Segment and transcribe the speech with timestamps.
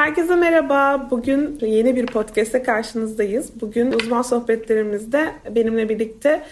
[0.00, 1.10] Herkese merhaba.
[1.10, 3.60] Bugün yeni bir podcast'te karşınızdayız.
[3.60, 6.42] Bugün uzman sohbetlerimizde benimle birlikte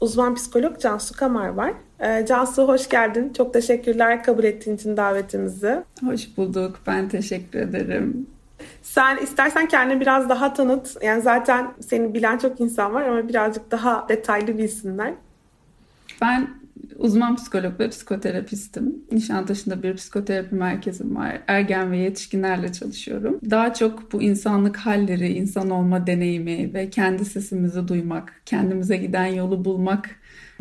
[0.00, 1.72] uzman psikolog Cansu Kamar var.
[2.00, 3.32] Ee, Cansu hoş geldin.
[3.36, 5.82] Çok teşekkürler kabul ettiğin için davetimizi.
[6.04, 6.80] Hoş bulduk.
[6.86, 8.26] Ben teşekkür ederim.
[8.82, 10.96] Sen istersen kendini biraz daha tanıt.
[11.02, 15.14] Yani zaten seni bilen çok insan var ama birazcık daha detaylı bilsinler.
[16.22, 16.48] Ben
[17.04, 19.04] uzman psikolog ve psikoterapistim.
[19.12, 21.42] Nişantaşı'nda bir psikoterapi merkezim var.
[21.46, 23.38] Ergen ve yetişkinlerle çalışıyorum.
[23.50, 29.64] Daha çok bu insanlık halleri, insan olma deneyimi ve kendi sesimizi duymak, kendimize giden yolu
[29.64, 30.10] bulmak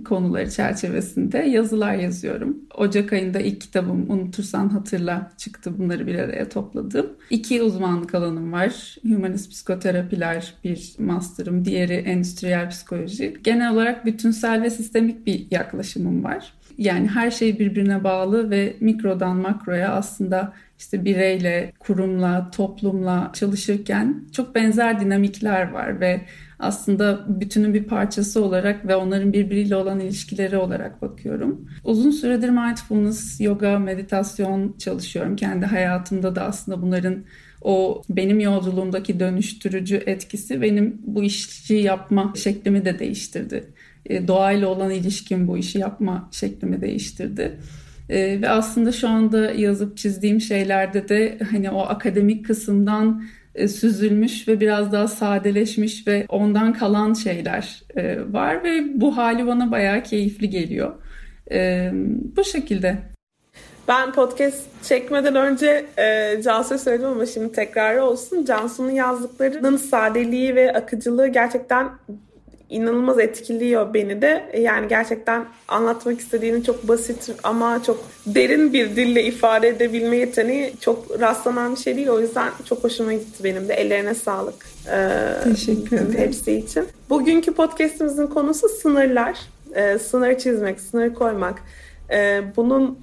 [0.05, 2.57] konuları çerçevesinde yazılar yazıyorum.
[2.77, 5.77] Ocak ayında ilk kitabım Unutursan Hatırla çıktı.
[5.77, 7.05] Bunları bir araya topladım.
[7.29, 8.97] İki uzmanlık alanım var.
[9.07, 11.65] Humanist psikoterapiler bir master'ım.
[11.65, 13.37] Diğeri endüstriyel psikoloji.
[13.43, 16.53] Genel olarak bütünsel ve sistemik bir yaklaşımım var.
[16.77, 24.55] Yani her şey birbirine bağlı ve mikrodan makroya aslında işte bireyle, kurumla, toplumla çalışırken çok
[24.55, 26.21] benzer dinamikler var ve
[26.63, 31.67] aslında bütünün bir parçası olarak ve onların birbiriyle olan ilişkileri olarak bakıyorum.
[31.83, 35.35] Uzun süredir mindfulness, yoga, meditasyon çalışıyorum.
[35.35, 37.23] Kendi hayatımda da aslında bunların
[37.61, 43.63] o benim yolculuğumdaki dönüştürücü etkisi benim bu işi yapma şeklimi de değiştirdi.
[44.05, 47.59] E, doğayla olan ilişkim bu işi yapma şeklimi değiştirdi.
[48.09, 53.23] E, ve aslında şu anda yazıp çizdiğim şeylerde de hani o akademik kısımdan
[53.55, 59.71] süzülmüş ve biraz daha sadeleşmiş ve ondan kalan şeyler e, var ve bu hali bana
[59.71, 60.93] bayağı keyifli geliyor.
[61.51, 61.91] E,
[62.37, 62.97] bu şekilde.
[63.87, 68.45] Ben podcast çekmeden önce e, Cansu'ya söyledim ama şimdi tekrarı olsun.
[68.45, 71.89] Cansu'nun yazdıklarının sadeliği ve akıcılığı gerçekten
[72.69, 74.51] inanılmaz etkiliyor beni de.
[74.57, 81.21] Yani gerçekten anlatmak istediğini çok basit ama çok derin bir dille ifade edebilme yeteneği çok
[81.21, 82.07] rastlanan bir şey değil.
[82.07, 83.73] O yüzden çok hoşuma gitti benim de.
[83.73, 84.65] Ellerine sağlık.
[84.91, 85.09] Ee,
[85.43, 86.15] Teşekkür ederim.
[86.17, 86.85] Hepsi için.
[87.09, 89.39] Bugünkü podcastimizin konusu sınırlar.
[89.75, 91.61] Ee, sınır çizmek, sınır koymak.
[92.11, 92.99] Ee, bunun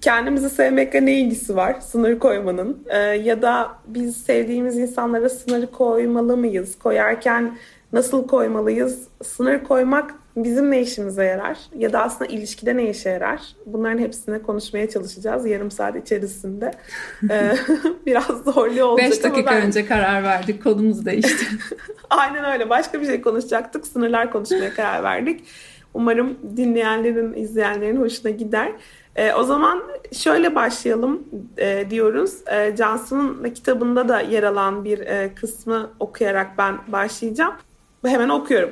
[0.00, 2.86] kendimizi sevmekle ne ilgisi var sınır koymanın?
[2.88, 6.78] Ee, ya da biz sevdiğimiz insanlara sınır koymalı mıyız?
[6.78, 7.58] Koyarken
[7.92, 9.08] nasıl koymalıyız?
[9.22, 11.58] Sınır koymak bizim ne işimize yarar?
[11.76, 13.40] Ya da aslında ilişkide ne işe yarar?
[13.66, 16.70] Bunların hepsini konuşmaya çalışacağız yarım saat içerisinde.
[17.30, 17.52] Ee,
[18.06, 19.62] biraz zorlu olacak 5 dakika ben...
[19.62, 20.64] önce karar verdik.
[20.64, 21.46] Konumuz değişti.
[22.10, 22.70] Aynen öyle.
[22.70, 23.86] Başka bir şey konuşacaktık.
[23.86, 25.44] Sınırlar konuşmaya karar verdik.
[25.94, 28.72] Umarım dinleyenlerin, izleyenlerin hoşuna gider.
[29.16, 31.22] E, o zaman şöyle başlayalım
[31.58, 32.34] e, diyoruz.
[32.46, 37.54] E, Cansu'nun kitabında da yer alan bir e, kısmı okuyarak ben başlayacağım.
[38.04, 38.70] Hemen okuyorum.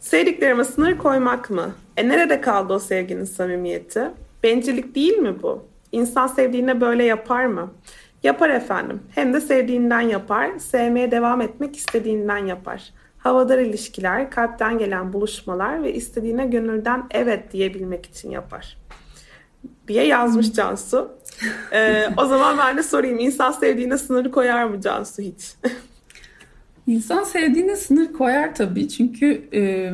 [0.00, 1.74] Sevdiklerime sınır koymak mı?
[1.96, 4.10] E nerede kaldı o sevginin samimiyeti?
[4.42, 5.64] Bencillik değil mi bu?
[5.92, 7.72] İnsan sevdiğine böyle yapar mı?
[8.22, 9.02] Yapar efendim.
[9.10, 10.58] Hem de sevdiğinden yapar.
[10.58, 12.92] Sevmeye devam etmek istediğinden yapar.
[13.18, 18.76] Havadar ilişkiler, kalpten gelen buluşmalar ve istediğine gönülden evet diyebilmek için yapar.
[19.88, 21.12] Diye yazmış Cansu.
[21.72, 23.18] Ee, o zaman ben de sorayım.
[23.18, 25.54] İnsan sevdiğine sınırı koyar mı Cansu hiç?
[26.86, 28.88] İnsan sevdiğine sınır koyar tabii.
[28.88, 29.90] Çünkü e,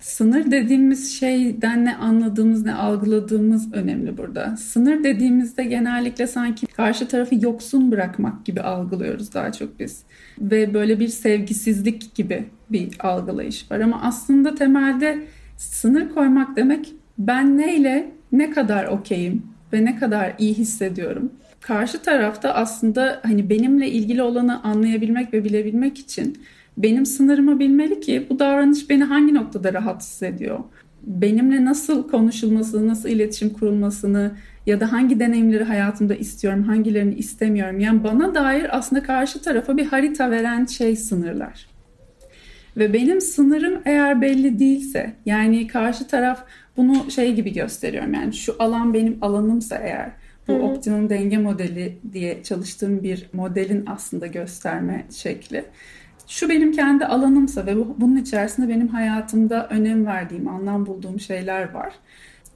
[0.00, 4.56] sınır dediğimiz şeyden ne anladığımız ne algıladığımız önemli burada.
[4.56, 10.02] Sınır dediğimizde genellikle sanki karşı tarafı yoksun bırakmak gibi algılıyoruz daha çok biz.
[10.40, 13.80] Ve böyle bir sevgisizlik gibi bir algılayış var.
[13.80, 15.18] Ama aslında temelde
[15.56, 19.42] sınır koymak demek ben neyle ne kadar okeyim
[19.72, 25.98] ve ne kadar iyi hissediyorum karşı tarafta aslında hani benimle ilgili olanı anlayabilmek ve bilebilmek
[25.98, 26.42] için
[26.76, 30.58] benim sınırımı bilmeli ki bu davranış beni hangi noktada rahatsız ediyor?
[31.02, 34.32] Benimle nasıl konuşulmasını, nasıl iletişim kurulmasını
[34.66, 37.80] ya da hangi deneyimleri hayatımda istiyorum, hangilerini istemiyorum.
[37.80, 41.66] Yani bana dair aslında karşı tarafa bir harita veren şey sınırlar.
[42.76, 46.44] Ve benim sınırım eğer belli değilse, yani karşı taraf
[46.76, 48.14] bunu şey gibi gösteriyorum.
[48.14, 50.10] Yani şu alan benim alanımsa eğer
[50.48, 50.62] bu Hı-hı.
[50.62, 55.64] optimum denge modeli diye çalıştığım bir modelin aslında gösterme şekli.
[56.26, 61.74] Şu benim kendi alanımsa ve bu, bunun içerisinde benim hayatımda önem verdiğim, anlam bulduğum şeyler
[61.74, 61.94] var.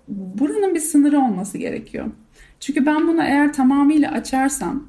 [0.09, 2.07] Buranın bir sınırı olması gerekiyor.
[2.61, 4.89] Çünkü ben bunu eğer tamamıyla açarsam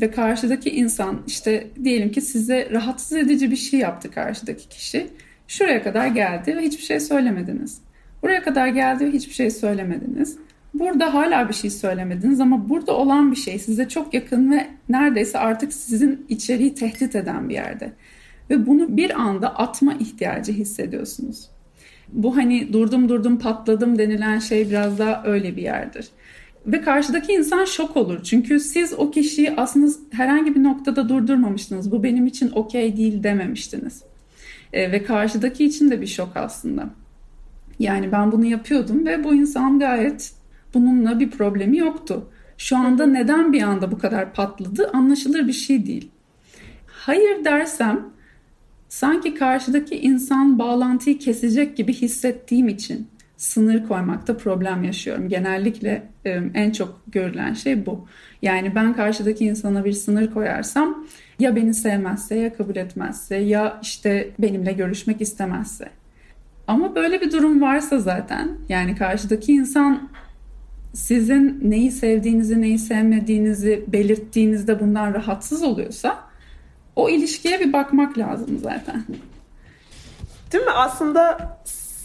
[0.00, 5.06] ve karşıdaki insan işte diyelim ki size rahatsız edici bir şey yaptı karşıdaki kişi.
[5.48, 7.80] Şuraya kadar geldi ve hiçbir şey söylemediniz.
[8.22, 10.38] Buraya kadar geldi ve hiçbir şey söylemediniz.
[10.78, 15.38] Burada hala bir şey söylemediniz ama burada olan bir şey size çok yakın ve neredeyse
[15.38, 17.92] artık sizin içeriği tehdit eden bir yerde.
[18.50, 21.48] Ve bunu bir anda atma ihtiyacı hissediyorsunuz.
[22.12, 26.08] Bu hani durdum durdum patladım denilen şey biraz daha öyle bir yerdir.
[26.66, 28.22] ve karşıdaki insan şok olur.
[28.22, 31.92] Çünkü siz o kişiyi aslında herhangi bir noktada durdurmamıştınız.
[31.92, 34.02] Bu benim için okey değil dememiştiniz.
[34.72, 36.90] E, ve karşıdaki için de bir şok aslında.
[37.78, 40.35] Yani ben bunu yapıyordum ve bu insan gayet
[40.76, 42.28] bununla bir problemi yoktu.
[42.58, 46.10] Şu anda neden bir anda bu kadar patladı anlaşılır bir şey değil.
[46.86, 48.08] Hayır dersem
[48.88, 55.28] sanki karşıdaki insan bağlantıyı kesecek gibi hissettiğim için sınır koymakta problem yaşıyorum.
[55.28, 56.08] Genellikle
[56.54, 58.06] en çok görülen şey bu.
[58.42, 61.06] Yani ben karşıdaki insana bir sınır koyarsam
[61.38, 65.88] ya beni sevmezse ya kabul etmezse ya işte benimle görüşmek istemezse.
[66.66, 70.08] Ama böyle bir durum varsa zaten yani karşıdaki insan
[70.96, 76.18] sizin neyi sevdiğinizi neyi sevmediğinizi belirttiğinizde bundan rahatsız oluyorsa
[76.96, 79.04] o ilişkiye bir bakmak lazım zaten.
[80.52, 80.70] Değil mi?
[80.70, 81.58] Aslında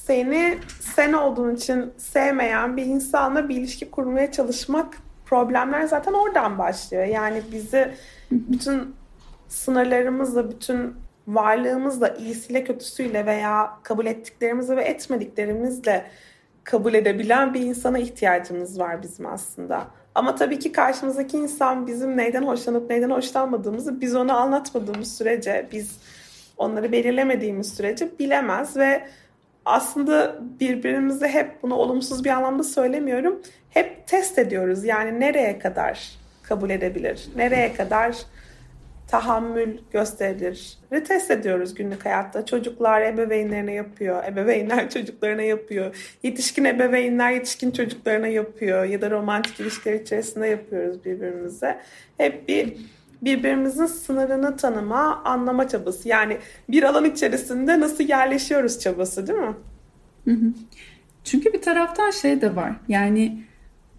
[0.05, 0.57] seni
[0.95, 7.05] sen olduğun için sevmeyen bir insanla bir ilişki kurmaya çalışmak problemler zaten oradan başlıyor.
[7.05, 7.91] Yani bizi
[8.31, 8.95] bütün
[9.47, 10.93] sınırlarımızla, bütün
[11.27, 16.05] varlığımızla, iyisiyle kötüsüyle veya kabul ettiklerimizle ve etmediklerimizle
[16.63, 19.87] kabul edebilen bir insana ihtiyacımız var bizim aslında.
[20.15, 25.97] Ama tabii ki karşımızdaki insan bizim neyden hoşlanıp neyden hoşlanmadığımızı biz ona anlatmadığımız sürece, biz
[26.57, 29.07] onları belirlemediğimiz sürece bilemez ve
[29.65, 33.41] aslında birbirimize hep bunu olumsuz bir anlamda söylemiyorum.
[33.69, 34.83] Hep test ediyoruz.
[34.83, 36.11] Yani nereye kadar
[36.43, 37.27] kabul edebilir?
[37.35, 38.17] Nereye kadar
[39.11, 42.45] tahammül gösterilir ve test ediyoruz günlük hayatta.
[42.45, 49.93] Çocuklar ebeveynlerine yapıyor, ebeveynler çocuklarına yapıyor, yetişkin ebeveynler yetişkin çocuklarına yapıyor ya da romantik ilişkiler
[49.93, 51.79] içerisinde yapıyoruz birbirimize.
[52.17, 52.77] Hep bir
[53.21, 56.09] birbirimizin sınırını tanıma, anlama çabası.
[56.09, 56.37] Yani
[56.69, 59.55] bir alan içerisinde nasıl yerleşiyoruz çabası değil mi?
[61.23, 62.71] Çünkü bir taraftan şey de var.
[62.87, 63.43] Yani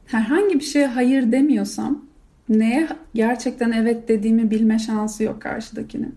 [0.07, 2.12] herhangi bir şeye hayır demiyorsam
[2.59, 6.15] neye gerçekten evet dediğimi bilme şansı yok karşıdakinin.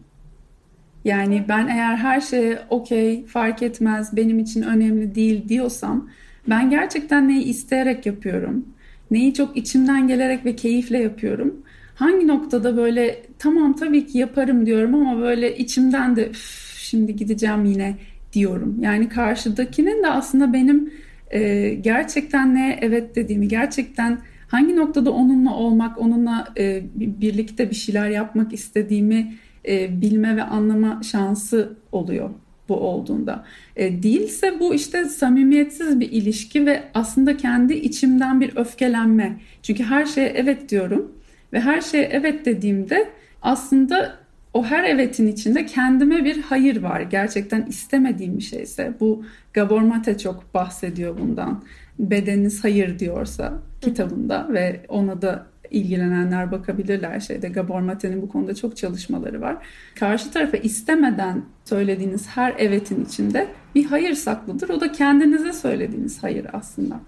[1.06, 6.10] Yani ben eğer her şeye okey fark etmez benim için önemli değil diyorsam
[6.50, 8.66] ben gerçekten neyi isteyerek yapıyorum.
[9.12, 11.64] Neyi çok içimden gelerek ve keyifle yapıyorum.
[11.96, 16.32] Hangi noktada böyle tamam tabii ki yaparım diyorum ama böyle içimden de
[16.78, 17.96] şimdi gideceğim yine
[18.34, 18.78] diyorum.
[18.82, 20.94] Yani karşıdakinin de aslında benim
[21.32, 24.18] e, gerçekten ne evet dediğimi gerçekten
[24.56, 29.34] hangi noktada onunla olmak, onunla e, birlikte bir şeyler yapmak istediğimi
[29.68, 32.30] e, bilme ve anlama şansı oluyor
[32.70, 33.46] bu olduğunda.
[33.76, 39.38] E, değilse bu işte samimiyetsiz bir ilişki ve aslında kendi içimden bir öfkelenme.
[39.64, 41.12] Çünkü her şeye evet diyorum
[41.54, 43.10] ve her şeye evet dediğimde
[43.42, 44.16] aslında
[44.54, 47.02] o her evetin içinde kendime bir hayır var.
[47.02, 48.94] Gerçekten istemediğim bir şeyse.
[49.00, 51.64] Bu Gabor Mate çok bahsediyor bundan
[52.00, 53.54] bedeniniz hayır diyorsa
[53.86, 57.50] kitabında ve ona da ilgilenenler bakabilirler şeyde.
[57.50, 59.58] Gabor Mate'nin bu konuda çok çalışmaları var.
[59.96, 64.70] Karşı tarafa istemeden söylediğiniz her evetin içinde bir hayır saklıdır.
[64.70, 67.00] O da kendinize söylediğiniz hayır aslında.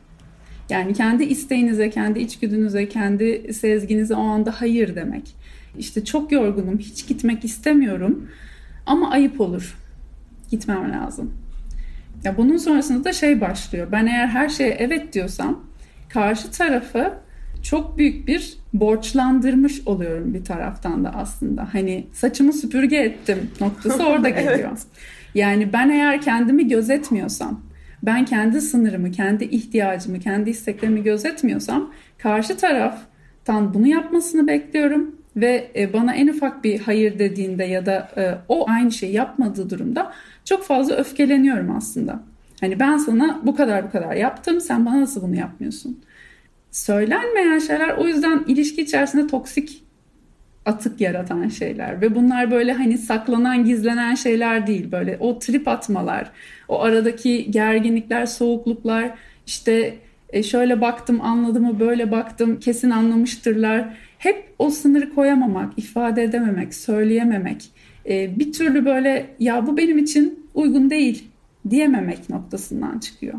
[0.70, 5.36] Yani kendi isteğinize, kendi içgüdünüze, kendi sezginize o anda hayır demek.
[5.78, 8.30] İşte çok yorgunum, hiç gitmek istemiyorum
[8.86, 9.78] ama ayıp olur.
[10.52, 11.34] Gitmem lazım.
[12.24, 13.88] Ya bunun sonrasında da şey başlıyor.
[13.92, 15.67] Ben eğer her şeye evet diyorsam
[16.10, 17.14] karşı tarafı
[17.64, 21.68] çok büyük bir borçlandırmış oluyorum bir taraftan da aslında.
[21.74, 24.70] Hani saçımı süpürge ettim noktası orada geliyor.
[24.70, 24.86] evet.
[25.36, 27.62] Yani ben eğer kendimi gözetmiyorsam,
[28.04, 35.94] ben kendi sınırımı, kendi ihtiyacımı, kendi isteklerimi gözetmiyorsam karşı taraftan bunu yapmasını bekliyorum ve e,
[35.94, 40.14] bana en ufak bir hayır dediğinde ya da e, o aynı şeyi yapmadığı durumda
[40.46, 42.20] çok fazla öfkeleniyorum aslında.
[42.62, 46.00] Hani ben sana bu kadar bu kadar yaptım sen bana nasıl bunu yapmıyorsun?
[46.72, 49.84] Söylenmeyen şeyler o yüzden ilişki içerisinde toksik
[50.66, 54.92] atık yaratan şeyler ve bunlar böyle hani saklanan gizlenen şeyler değil.
[54.92, 56.32] Böyle o trip atmalar
[56.68, 59.12] o aradaki gerginlikler soğukluklar
[59.48, 59.98] işte
[60.30, 63.98] e, şöyle baktım anladımı böyle baktım kesin anlamıştırlar.
[64.18, 67.70] Hep o sınırı koyamamak ifade edememek söyleyememek
[68.10, 71.28] e, bir türlü böyle ya bu benim için uygun değil
[71.70, 73.34] diyememek noktasından çıkıyor.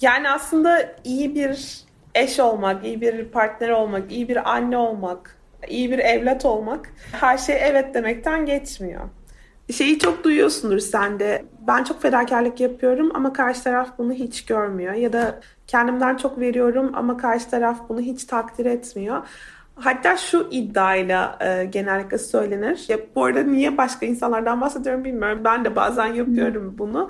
[0.00, 5.36] Yani aslında iyi bir eş olmak, iyi bir partner olmak, iyi bir anne olmak,
[5.68, 9.00] iyi bir evlat olmak her şey evet demekten geçmiyor.
[9.72, 11.44] Şeyi çok duyuyorsundur sen de.
[11.66, 14.94] Ben çok fedakarlık yapıyorum ama karşı taraf bunu hiç görmüyor.
[14.94, 19.22] Ya da kendimden çok veriyorum ama karşı taraf bunu hiç takdir etmiyor.
[19.84, 22.84] Hatta şu iddiayla e, genellikle söylenir.
[22.88, 25.40] Ya, bu arada niye başka insanlardan bahsediyorum bilmiyorum.
[25.44, 27.08] Ben de bazen yapıyorum bunu.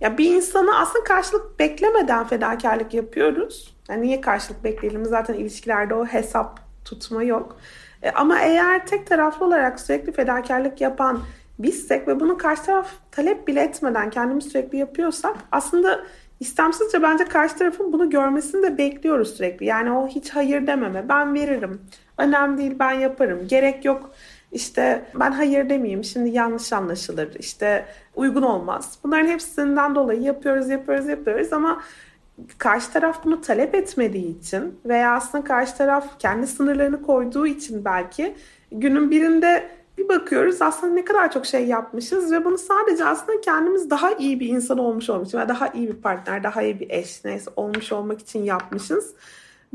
[0.00, 3.76] Ya bir insanı aslında karşılık beklemeden fedakarlık yapıyoruz.
[3.88, 5.04] Yani niye karşılık bekleyelim?
[5.04, 7.56] Zaten ilişkilerde o hesap tutma yok.
[8.02, 11.20] E, ama eğer tek taraflı olarak sürekli fedakarlık yapan
[11.58, 16.00] bizsek ve bunu karşı taraf talep bile etmeden kendimiz sürekli yapıyorsak aslında
[16.42, 19.66] istemsizce bence karşı tarafın bunu görmesini de bekliyoruz sürekli.
[19.66, 21.08] Yani o hiç hayır dememe.
[21.08, 21.80] Ben veririm.
[22.18, 23.48] Önemli değil ben yaparım.
[23.48, 24.10] Gerek yok
[24.52, 28.98] işte ben hayır demeyeyim şimdi yanlış anlaşılır işte uygun olmaz.
[29.04, 31.82] Bunların hepsinden dolayı yapıyoruz yapıyoruz yapıyoruz ama
[32.58, 38.34] karşı taraf bunu talep etmediği için veya aslında karşı taraf kendi sınırlarını koyduğu için belki
[38.72, 39.68] günün birinde
[40.02, 44.40] bir bakıyoruz aslında ne kadar çok şey yapmışız ve bunu sadece aslında kendimiz daha iyi
[44.40, 47.92] bir insan olmuş olmak için daha iyi bir partner, daha iyi bir eş neyse olmuş
[47.92, 49.14] olmak için yapmışız.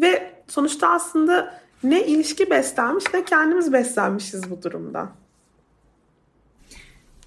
[0.01, 5.09] Ve sonuçta aslında ne ilişki beslenmiş ne kendimiz beslenmişiz bu durumda.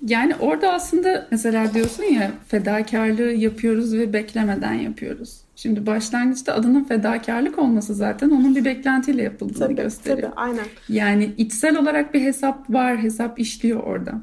[0.07, 5.41] Yani orada aslında mesela diyorsun ya fedakarlığı yapıyoruz ve beklemeden yapıyoruz.
[5.63, 10.31] Şimdi başlangıçta adının fedakarlık olması zaten onun bir beklentiyle yapıldığını tabii, gösteriyor.
[10.31, 10.65] Tabii, aynen.
[10.89, 14.21] Yani içsel olarak bir hesap var, hesap işliyor orada.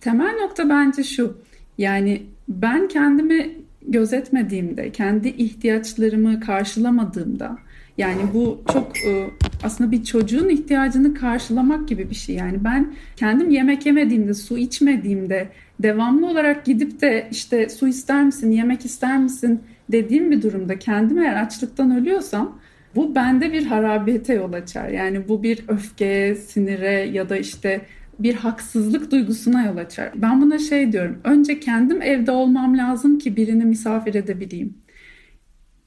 [0.00, 1.38] Temel nokta bence şu.
[1.78, 3.50] Yani ben kendimi
[3.88, 7.58] gözetmediğimde, kendi ihtiyaçlarımı karşılamadığımda
[7.98, 9.30] yani bu çok e,
[9.62, 12.34] aslında bir çocuğun ihtiyacını karşılamak gibi bir şey.
[12.34, 15.48] Yani ben kendim yemek yemediğimde, su içmediğimde
[15.82, 19.60] devamlı olarak gidip de işte su ister misin, yemek ister misin
[19.92, 22.58] dediğim bir durumda kendim eğer açlıktan ölüyorsam
[22.94, 24.88] bu bende bir harabiyete yol açar.
[24.88, 27.80] Yani bu bir öfke, sinire ya da işte
[28.18, 30.10] bir haksızlık duygusuna yol açar.
[30.14, 31.20] Ben buna şey diyorum.
[31.24, 34.74] Önce kendim evde olmam lazım ki birini misafir edebileyim.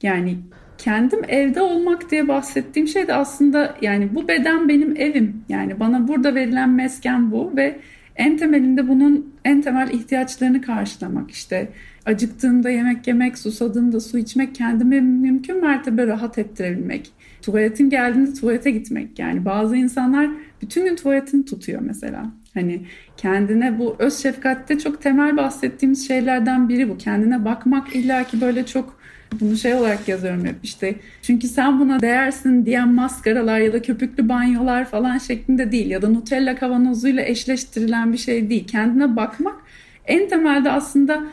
[0.02, 0.38] Yani
[0.78, 5.44] kendim evde olmak diye bahsettiğim şey de aslında yani bu beden benim evim.
[5.48, 7.80] Yani bana burada verilen mesken bu ve
[8.16, 11.68] en temelinde bunun en temel ihtiyaçlarını karşılamak işte
[12.06, 17.10] acıktığımda yemek yemek, susadığımda su içmek, kendimi mümkün mertebe rahat ettirebilmek.
[17.42, 19.18] Tuvaletim geldiğinde tuvalete gitmek.
[19.18, 20.30] Yani bazı insanlar
[20.62, 22.24] bütün gün tuvaletini tutuyor mesela.
[22.54, 26.98] Hani kendine bu öz şefkatte çok temel bahsettiğimiz şeylerden biri bu.
[26.98, 29.04] Kendine bakmak illaki böyle çok
[29.40, 30.94] bunu şey olarak yazıyorum hep işte.
[31.22, 35.90] Çünkü sen buna değersin diyen maskaralar ya da köpüklü banyolar falan şeklinde değil.
[35.90, 38.66] Ya da Nutella kavanozuyla eşleştirilen bir şey değil.
[38.66, 39.56] Kendine bakmak
[40.06, 41.24] en temelde aslında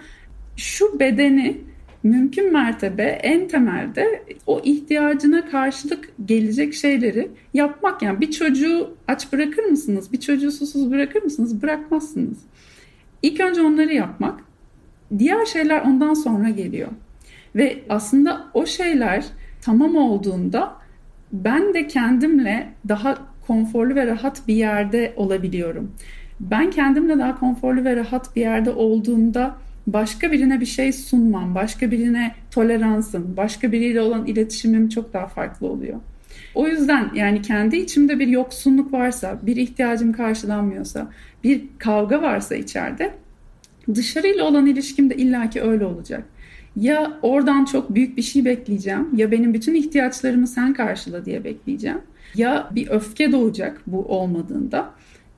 [0.62, 1.58] şu bedeni
[2.04, 8.02] mümkün mertebe en temelde o ihtiyacına karşılık gelecek şeyleri yapmak.
[8.02, 10.14] Yani bir çocuğu aç bırakır mısınız?
[10.14, 11.62] Bir çocuğu susuz bırakır mısınız?
[11.62, 12.38] Bırakmazsınız.
[13.22, 14.40] İlk önce onları yapmak.
[15.18, 16.90] Diğer şeyler ondan sonra geliyor.
[17.56, 19.26] Ve aslında o şeyler
[19.62, 20.76] tamam olduğunda
[21.34, 25.92] ben de kendimle daha konforlu ve rahat bir yerde olabiliyorum.
[26.40, 29.56] Ben kendimle daha konforlu ve rahat bir yerde olduğumda
[29.88, 35.68] başka birine bir şey sunmam, başka birine toleransım, başka biriyle olan iletişimim çok daha farklı
[35.68, 36.00] oluyor.
[36.56, 41.12] O yüzden yani kendi içimde bir yoksunluk varsa, bir ihtiyacım karşılanmıyorsa,
[41.44, 43.14] bir kavga varsa içeride
[43.96, 46.24] dışarıyla olan ilişkim de illaki öyle olacak.
[46.76, 52.02] Ya oradan çok büyük bir şey bekleyeceğim ya benim bütün ihtiyaçlarımı sen karşıla diye bekleyeceğim.
[52.36, 54.92] Ya bir öfke doğacak bu olmadığında.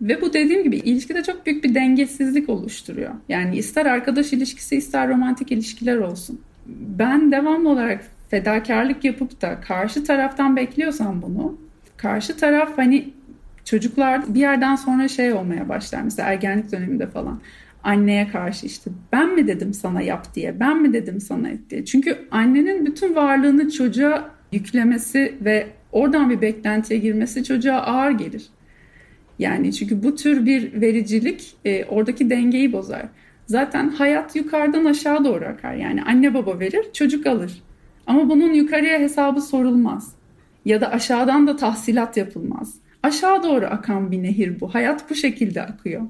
[0.04, 3.14] Ve bu dediğim gibi ilişkide çok büyük bir dengesizlik oluşturuyor.
[3.30, 6.42] Yani ister arkadaş ilişkisi ister romantik ilişkiler olsun.
[6.68, 11.58] Ben devamlı olarak fedakarlık yapıp da karşı taraftan bekliyorsam bunu,
[11.98, 13.10] karşı taraf hani
[13.66, 17.42] çocuklar bir yerden sonra şey olmaya başlar mesela ergenlik döneminde falan
[17.84, 21.86] anneye karşı işte ben mi dedim sana yap diye, ben mi dedim sana et diye.
[21.86, 28.44] Çünkü annenin bütün varlığını çocuğa yüklemesi ve oradan bir beklentiye girmesi çocuğa ağır gelir.
[29.44, 33.06] Yani çünkü bu tür bir vericilik e, oradaki dengeyi bozar.
[33.46, 35.74] Zaten hayat yukarıdan aşağı doğru akar.
[35.74, 37.64] Yani anne baba verir, çocuk alır.
[38.08, 40.16] Ama bunun yukarıya hesabı sorulmaz.
[40.66, 42.74] Ya da aşağıdan da tahsilat yapılmaz.
[43.04, 44.74] Aşağı doğru akan bir nehir bu.
[44.74, 46.02] Hayat bu şekilde akıyor.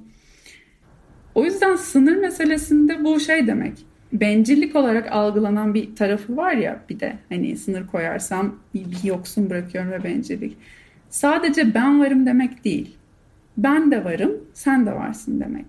[1.36, 3.74] O yüzden sınır meselesinde bu şey demek.
[4.14, 9.92] Bencillik olarak algılanan bir tarafı var ya bir de hani sınır koyarsam bir, yoksun bırakıyorum
[9.92, 10.58] ve bencillik.
[11.10, 12.98] Sadece ben varım demek değil.
[13.58, 15.66] Ben de varım, sen de varsın demek.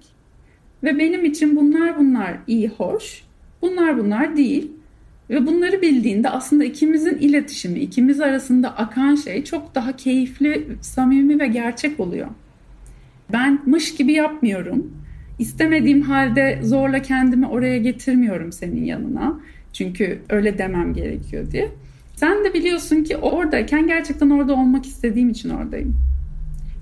[0.82, 3.22] Ve benim için bunlar bunlar iyi, hoş.
[3.62, 4.72] Bunlar bunlar değil.
[5.30, 11.46] Ve bunları bildiğinde aslında ikimizin iletişimi, ikimiz arasında akan şey çok daha keyifli, samimi ve
[11.46, 12.28] gerçek oluyor.
[13.32, 15.04] Ben mış gibi yapmıyorum
[15.38, 19.40] İstemediğim halde zorla kendimi oraya getirmiyorum senin yanına.
[19.72, 21.68] Çünkü öyle demem gerekiyor diye.
[22.16, 25.96] Sen de biliyorsun ki oradayken gerçekten orada olmak istediğim için oradayım.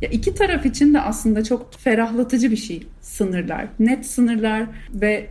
[0.02, 3.66] Ya iki taraf için de aslında çok ferahlatıcı bir şey sınırlar.
[3.78, 5.26] Net sınırlar ve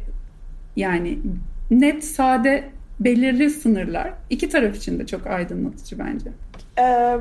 [0.75, 1.20] yani
[1.72, 6.30] net, sade, belirli sınırlar iki taraf için de çok aydınlatıcı bence.
[6.80, 7.18] Ee,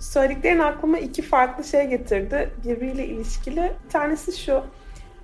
[0.00, 3.72] söylediklerin aklıma iki farklı şey getirdi birbiriyle ilişkili.
[3.84, 4.62] Bir tanesi şu,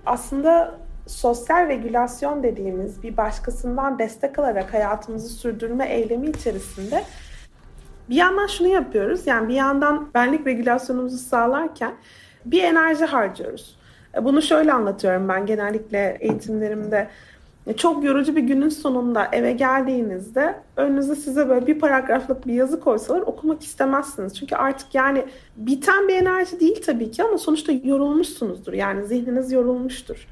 [0.07, 7.05] aslında sosyal regülasyon dediğimiz bir başkasından destek alarak hayatımızı sürdürme eylemi içerisinde
[8.11, 9.27] bir yandan şunu yapıyoruz.
[9.27, 11.95] Yani bir yandan benlik regülasyonumuzu sağlarken
[12.45, 13.79] bir enerji harcıyoruz.
[14.17, 17.09] E, bunu şöyle anlatıyorum ben genellikle eğitimlerimde.
[17.67, 22.81] E, çok yorucu bir günün sonunda eve geldiğinizde önünüze size böyle bir paragraflık bir yazı
[22.81, 24.39] koysalar okumak istemezsiniz.
[24.39, 25.25] Çünkü artık yani
[25.57, 28.73] biten bir enerji değil tabii ki ama sonuçta yorulmuşsunuzdur.
[28.73, 30.29] Yani zihniniz yorulmuştur.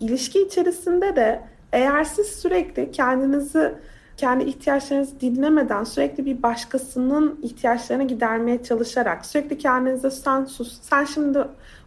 [0.00, 3.74] İlişki içerisinde de eğer siz sürekli kendinizi
[4.22, 11.38] kendi ihtiyaçlarınızı dinlemeden sürekli bir başkasının ihtiyaçlarını gidermeye çalışarak sürekli kendinize sen sus, sen şimdi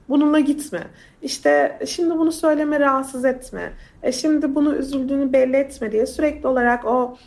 [0.10, 0.84] bununla gitme.
[1.22, 3.74] İşte şimdi bunu söyleme rahatsız etme.
[4.04, 7.18] E şimdi bunu üzüldüğünü belli etme diye sürekli olarak o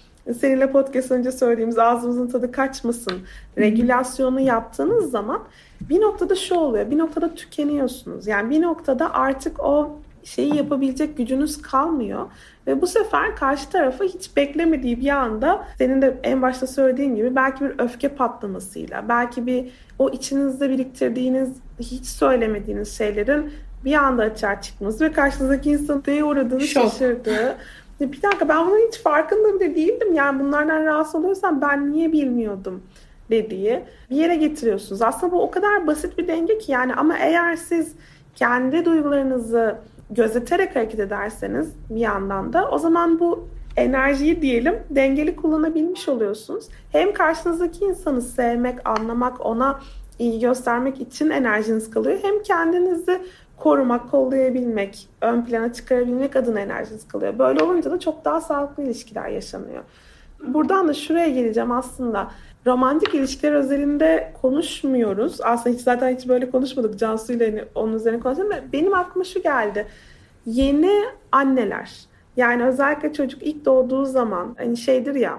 [0.40, 3.18] seninle podcast önce söylediğimiz ağzımızın tadı kaçmasın
[3.58, 5.42] regülasyonu yaptığınız zaman
[5.80, 6.90] bir noktada şu oluyor.
[6.90, 8.26] Bir noktada tükeniyorsunuz.
[8.26, 12.26] Yani bir noktada artık o şeyi yapabilecek gücünüz kalmıyor.
[12.68, 17.36] Ve bu sefer karşı tarafı hiç beklemediği bir anda senin de en başta söylediğin gibi
[17.36, 23.52] belki bir öfke patlamasıyla, belki bir o içinizde biriktirdiğiniz hiç söylemediğiniz şeylerin
[23.84, 26.82] bir anda açığa çıkması ve karşınızdaki insanın neye uğradığını Şok.
[26.82, 27.56] şaşırdığı.
[28.00, 30.14] Bir dakika ben bunun hiç farkında bile değildim.
[30.14, 32.82] Yani bunlardan rahatsız oluyorsam ben niye bilmiyordum
[33.30, 35.02] dediği bir yere getiriyorsunuz.
[35.02, 37.92] Aslında bu o kadar basit bir denge ki yani ama eğer siz
[38.34, 39.78] kendi duygularınızı
[40.10, 46.68] gözeterek hareket ederseniz bir yandan da o zaman bu enerjiyi diyelim dengeli kullanabilmiş oluyorsunuz.
[46.92, 49.80] Hem karşınızdaki insanı sevmek, anlamak, ona
[50.18, 52.18] iyi göstermek için enerjiniz kalıyor.
[52.22, 53.20] Hem kendinizi
[53.56, 57.38] korumak, kollayabilmek, ön plana çıkarabilmek adına enerjiniz kalıyor.
[57.38, 59.82] Böyle olunca da çok daha sağlıklı ilişkiler yaşanıyor.
[60.46, 62.30] Buradan da şuraya geleceğim aslında.
[62.68, 65.40] Romantik ilişkiler özelinde konuşmuyoruz.
[65.40, 66.98] Aslında hiç zaten hiç böyle konuşmadık.
[66.98, 68.50] Cansu ile hani onun üzerine konuşalım.
[68.72, 69.86] Benim aklıma şu geldi.
[70.46, 71.90] Yeni anneler.
[72.36, 75.38] Yani özellikle çocuk ilk doğduğu zaman hani şeydir ya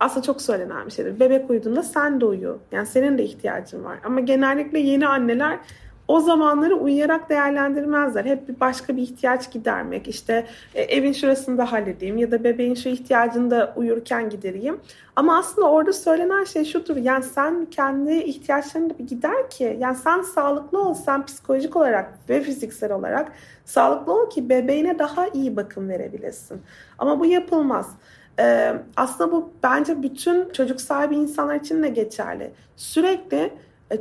[0.00, 1.20] aslında çok söylenen bir şeydir.
[1.20, 2.58] Bebek uyuduğunda sen de uyu.
[2.72, 3.98] Yani senin de ihtiyacın var.
[4.04, 5.58] Ama genellikle yeni anneler
[6.08, 8.24] o zamanları uyuyarak değerlendirmezler.
[8.24, 10.08] Hep bir başka bir ihtiyaç gidermek.
[10.08, 14.80] İşte e, evin şurasını da halledeyim ya da bebeğin şu ihtiyacını da uyurken gidereyim.
[15.16, 16.96] Ama aslında orada söylenen şey şudur.
[16.96, 19.76] Yani sen kendi ihtiyaçlarını da bir gider ki.
[19.80, 20.94] Yani sen sağlıklı ol.
[20.94, 23.32] Sen psikolojik olarak ve fiziksel olarak
[23.64, 26.62] sağlıklı ol ki bebeğine daha iyi bakım verebilesin.
[26.98, 27.86] Ama bu yapılmaz.
[28.96, 32.50] Aslında bu bence bütün çocuk sahibi insanlar için de geçerli.
[32.76, 33.52] Sürekli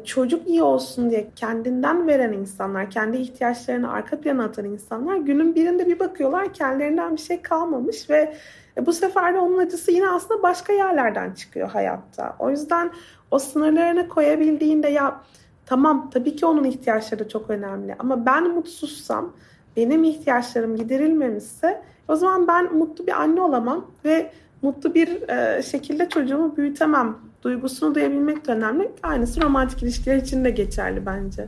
[0.05, 5.87] çocuk iyi olsun diye kendinden veren insanlar, kendi ihtiyaçlarını arka plana atan insanlar günün birinde
[5.87, 8.35] bir bakıyorlar kendilerinden bir şey kalmamış ve
[8.77, 12.35] e, bu sefer de onun acısı yine aslında başka yerlerden çıkıyor hayatta.
[12.39, 12.91] O yüzden
[13.31, 15.21] o sınırlarını koyabildiğinde ya
[15.65, 19.33] tamam tabii ki onun ihtiyaçları çok önemli ama ben mutsuzsam,
[19.75, 26.09] benim ihtiyaçlarım giderilmemişse o zaman ben mutlu bir anne olamam ve mutlu bir e, şekilde
[26.09, 28.91] çocuğumu büyütemem duygusunu duyabilmek de önemli.
[29.03, 31.47] Aynısı romantik ilişkiler için de geçerli bence.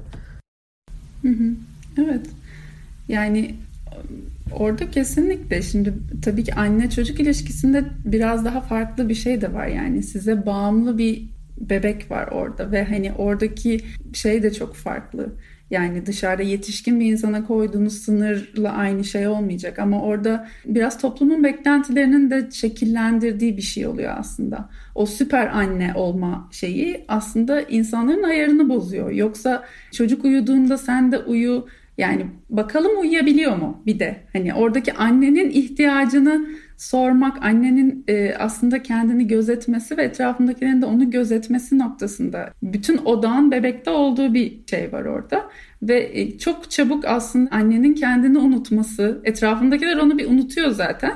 [1.98, 2.26] Evet.
[3.08, 3.56] Yani
[4.52, 9.68] orada kesinlikle şimdi tabii ki anne çocuk ilişkisinde biraz daha farklı bir şey de var
[9.68, 11.24] yani size bağımlı bir
[11.58, 13.80] bebek var orada ve hani oradaki
[14.14, 15.30] şey de çok farklı.
[15.72, 22.32] Yani dışarıda yetişkin bir insana koyduğunuz sınırla aynı şey olmayacak ama orada biraz toplumun beklentilerinin
[22.32, 24.70] de şekillendirdiği bir şey oluyor aslında.
[24.96, 29.12] O süper anne olma şeyi aslında insanların ayarını bozuyor.
[29.12, 35.50] Yoksa çocuk uyuduğunda sen de uyu yani bakalım uyuyabiliyor mu bir de hani oradaki annenin
[35.50, 36.48] ihtiyacını
[36.82, 43.90] sormak, annenin e, aslında kendini gözetmesi ve etrafındakilerin de onu gözetmesi noktasında bütün odağın bebekte
[43.90, 45.50] olduğu bir şey var orada.
[45.82, 51.14] Ve e, çok çabuk aslında annenin kendini unutması, etrafındakiler onu bir unutuyor zaten.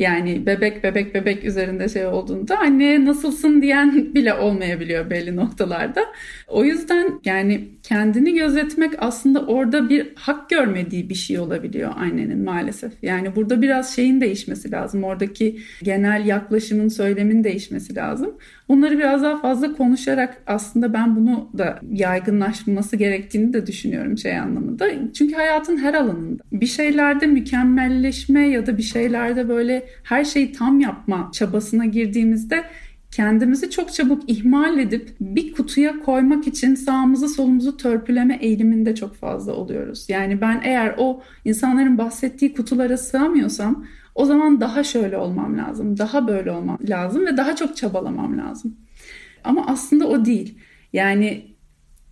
[0.00, 6.00] Yani bebek bebek bebek üzerinde şey olduğunda anneye nasılsın diyen bile olmayabiliyor belli noktalarda.
[6.48, 12.92] O yüzden yani kendini gözetmek aslında orada bir hak görmediği bir şey olabiliyor annenin maalesef.
[13.02, 15.04] Yani burada biraz şeyin değişmesi lazım.
[15.04, 18.34] Oradaki genel yaklaşımın, söylemin değişmesi lazım.
[18.68, 24.86] Bunları biraz daha fazla konuşarak aslında ben bunu da yaygınlaşması gerektiğini de düşünüyorum şey anlamında.
[25.14, 30.80] Çünkü hayatın her alanında bir şeylerde mükemmelleşme ya da bir şeylerde böyle her şeyi tam
[30.80, 32.64] yapma çabasına girdiğimizde
[33.10, 39.52] kendimizi çok çabuk ihmal edip bir kutuya koymak için sağımızı solumuzu törpüleme eğiliminde çok fazla
[39.52, 40.06] oluyoruz.
[40.08, 46.28] Yani ben eğer o insanların bahsettiği kutulara sığamıyorsam o zaman daha şöyle olmam lazım, daha
[46.28, 48.76] böyle olmam lazım ve daha çok çabalamam lazım.
[49.44, 50.58] Ama aslında o değil.
[50.92, 51.46] Yani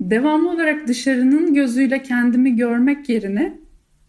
[0.00, 3.58] devamlı olarak dışarının gözüyle kendimi görmek yerine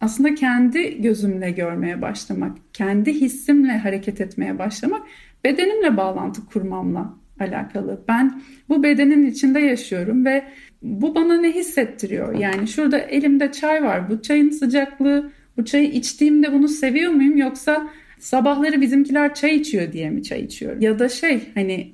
[0.00, 5.02] aslında kendi gözümle görmeye başlamak, kendi hissimle hareket etmeye başlamak,
[5.44, 8.00] bedenimle bağlantı kurmamla alakalı.
[8.08, 10.44] Ben bu bedenin içinde yaşıyorum ve
[10.82, 12.38] bu bana ne hissettiriyor?
[12.38, 14.10] Yani şurada elimde çay var.
[14.10, 20.10] Bu çayın sıcaklığı, bu çayı içtiğimde bunu seviyor muyum yoksa sabahları bizimkiler çay içiyor diye
[20.10, 20.80] mi çay içiyorum?
[20.80, 21.92] Ya da şey hani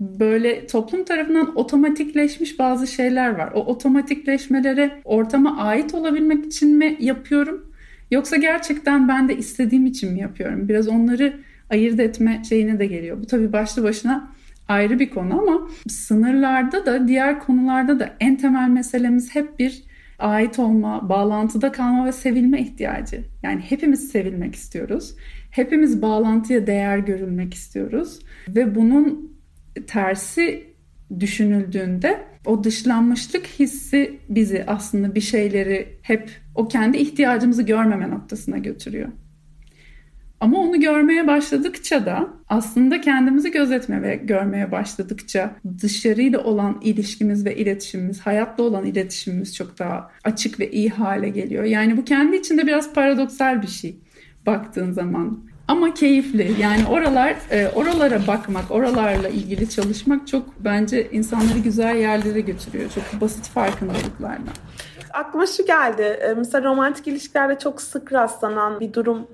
[0.00, 3.52] böyle toplum tarafından otomatikleşmiş bazı şeyler var.
[3.54, 7.72] O otomatikleşmelere ortama ait olabilmek için mi yapıyorum?
[8.10, 10.68] Yoksa gerçekten ben de istediğim için mi yapıyorum?
[10.68, 11.36] Biraz onları
[11.70, 13.22] ayırt etme şeyine de geliyor.
[13.22, 14.30] Bu tabii başlı başına
[14.68, 19.82] ayrı bir konu ama sınırlarda da diğer konularda da en temel meselemiz hep bir
[20.18, 23.24] ait olma, bağlantıda kalma ve sevilme ihtiyacı.
[23.42, 25.14] Yani hepimiz sevilmek istiyoruz.
[25.50, 29.37] Hepimiz bağlantıya değer görülmek istiyoruz ve bunun
[29.86, 30.74] tersi
[31.20, 39.08] düşünüldüğünde o dışlanmışlık hissi bizi aslında bir şeyleri hep o kendi ihtiyacımızı görmeme noktasına götürüyor.
[40.40, 47.56] Ama onu görmeye başladıkça da aslında kendimizi gözetme ve görmeye başladıkça dışarıyla olan ilişkimiz ve
[47.56, 51.64] iletişimimiz, hayatla olan iletişimimiz çok daha açık ve iyi hale geliyor.
[51.64, 53.96] Yani bu kendi içinde biraz paradoksal bir şey
[54.46, 55.47] baktığın zaman.
[55.68, 56.54] Ama keyifli.
[56.60, 62.90] Yani oralar, e, oralara bakmak, oralarla ilgili çalışmak çok bence insanları güzel yerlere götürüyor.
[62.94, 64.50] Çok basit farkındalıklarla.
[65.12, 66.02] Aklıma şu geldi.
[66.02, 69.26] E, mesela romantik ilişkilerde çok sık rastlanan bir durum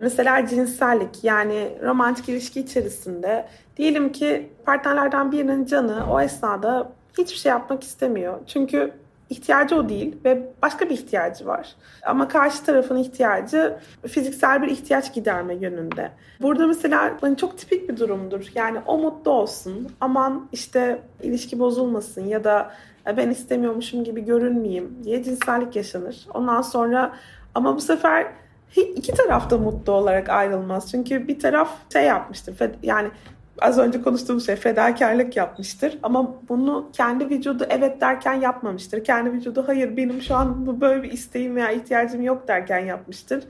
[0.00, 7.50] Mesela cinsellik yani romantik ilişki içerisinde diyelim ki partnerlerden birinin canı o esnada hiçbir şey
[7.50, 8.38] yapmak istemiyor.
[8.46, 8.92] Çünkü
[9.30, 11.74] ihtiyacı o değil ve başka bir ihtiyacı var.
[12.06, 16.10] Ama karşı tarafın ihtiyacı fiziksel bir ihtiyaç giderme yönünde.
[16.42, 18.46] Burada mesela hani çok tipik bir durumdur.
[18.54, 22.74] Yani o mutlu olsun, aman işte ilişki bozulmasın ya da
[23.06, 26.26] e, ben istemiyormuşum gibi görünmeyeyim diye cinsellik yaşanır.
[26.34, 27.12] Ondan sonra
[27.54, 28.26] ama bu sefer
[28.76, 30.90] iki taraf da mutlu olarak ayrılmaz.
[30.90, 32.70] Çünkü bir taraf şey yapmıştır.
[32.82, 33.10] Yani
[33.60, 35.98] az önce konuştuğum şey fedakarlık yapmıştır.
[36.02, 39.04] Ama bunu kendi vücudu evet derken yapmamıştır.
[39.04, 43.44] Kendi vücudu hayır benim şu an bu böyle bir isteğim veya ihtiyacım yok derken yapmıştır.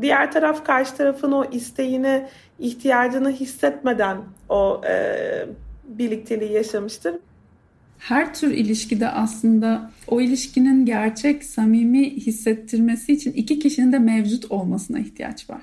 [0.00, 2.26] Diğer taraf karşı tarafın o isteğini,
[2.58, 4.16] ihtiyacını hissetmeden
[4.48, 5.16] o e,
[5.84, 7.14] birlikteliği yaşamıştır
[8.08, 14.98] her tür ilişkide aslında o ilişkinin gerçek, samimi hissettirmesi için iki kişinin de mevcut olmasına
[14.98, 15.62] ihtiyaç var.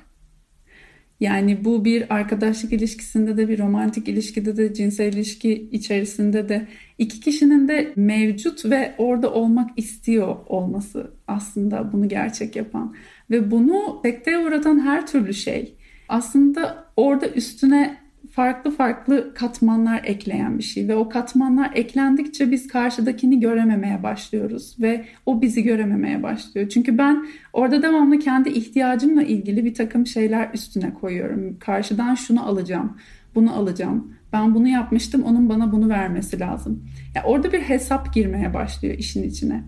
[1.20, 7.20] Yani bu bir arkadaşlık ilişkisinde de bir romantik ilişkide de cinsel ilişki içerisinde de iki
[7.20, 12.96] kişinin de mevcut ve orada olmak istiyor olması aslında bunu gerçek yapan.
[13.32, 15.76] Ve bunu sekteye uğratan her türlü şey
[16.10, 17.98] aslında orada üstüne
[18.32, 25.06] farklı farklı katmanlar ekleyen bir şey ve o katmanlar eklendikçe biz karşıdakini görememeye başlıyoruz ve
[25.26, 26.70] o bizi görememeye başlıyor.
[26.70, 31.60] Çünkü ben orada devamlı kendi ihtiyacımla ilgili bir takım şeyler üstüne koyuyorum.
[31.60, 32.98] Karşıdan şunu alacağım,
[33.36, 34.14] bunu alacağım.
[34.34, 36.84] Ben bunu yapmıştım, onun bana bunu vermesi lazım.
[37.16, 39.64] Ya orada bir hesap girmeye başlıyor işin içine.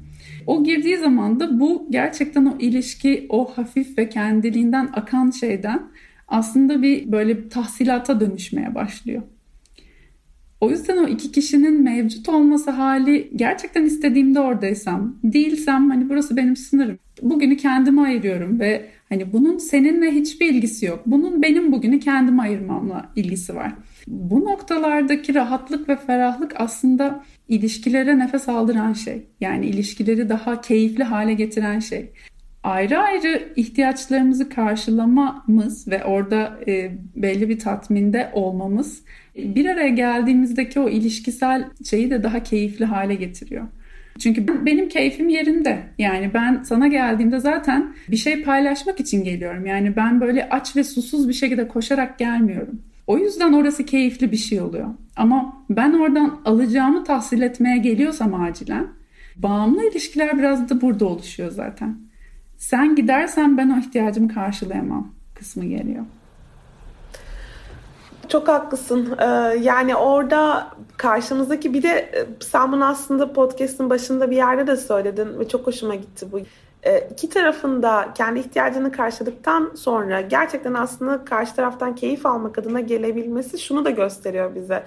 [0.48, 5.82] O girdiği zaman da bu gerçekten o ilişki, o hafif ve kendiliğinden akan şeyden
[6.32, 9.22] aslında bir böyle tahsilata dönüşmeye başlıyor.
[10.62, 16.56] O yüzden o iki kişinin mevcut olması hali gerçekten istediğimde oradaysam, değilsem hani burası benim
[16.56, 17.00] sınırım.
[17.22, 21.04] Bugünü kendime ayırıyorum ve hani bunun seninle hiçbir ilgisi yok.
[21.06, 23.74] Bunun benim bugünü kendime ayırmamla ilgisi var.
[24.08, 29.26] Bu noktalardaki rahatlık ve ferahlık aslında ilişkilere nefes aldıran şey.
[29.42, 32.12] Yani ilişkileri daha keyifli hale getiren şey
[32.64, 39.04] ayrı ayrı ihtiyaçlarımızı karşılamamız ve orada e, belli bir tatminde olmamız
[39.36, 43.68] bir araya geldiğimizdeki o ilişkisel şeyi de daha keyifli hale getiriyor.
[44.20, 45.84] Çünkü benim keyfim yerinde.
[45.98, 49.66] Yani ben sana geldiğimde zaten bir şey paylaşmak için geliyorum.
[49.66, 52.82] Yani ben böyle aç ve susuz bir şekilde koşarak gelmiyorum.
[53.08, 54.88] O yüzden orası keyifli bir şey oluyor.
[55.16, 58.88] Ama ben oradan alacağımı tahsil etmeye geliyorsam acilen
[59.36, 62.11] bağımlı ilişkiler biraz da burada oluşuyor zaten.
[62.62, 66.06] Sen gidersen ben o ihtiyacımı karşılayamam kısmı geliyor.
[68.28, 69.18] Çok haklısın.
[69.20, 69.26] Ee,
[69.62, 75.40] yani orada karşımızdaki bir de e, sen bunu aslında podcast'ın başında bir yerde de söyledin
[75.40, 76.40] ve çok hoşuma gitti bu.
[76.84, 83.60] Ee, iki tarafında kendi ihtiyacını karşıladıktan sonra gerçekten aslında karşı taraftan keyif almak adına gelebilmesi
[83.60, 84.84] şunu da gösteriyor bize.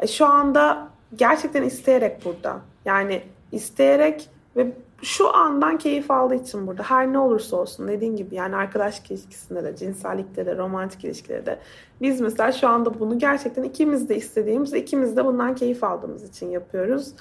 [0.00, 2.60] E, şu anda gerçekten isteyerek burada.
[2.84, 4.72] Yani isteyerek ve
[5.04, 6.82] şu andan keyif aldığı için burada.
[6.82, 11.58] Her ne olursa olsun dediğin gibi yani arkadaş ilişkisinde de, cinsellikte de, romantik ilişkilerde de.
[12.02, 16.50] Biz mesela şu anda bunu gerçekten ikimiz de istediğimiz, ikimiz de bundan keyif aldığımız için
[16.50, 17.12] yapıyoruz.